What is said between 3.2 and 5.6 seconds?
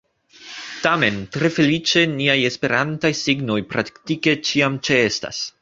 signoj praktike ĉiam ĉeestas.